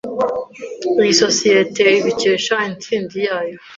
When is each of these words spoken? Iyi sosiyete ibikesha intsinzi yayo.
Iyi 1.01 1.13
sosiyete 1.21 1.83
ibikesha 1.99 2.55
intsinzi 2.69 3.17
yayo. 3.27 3.57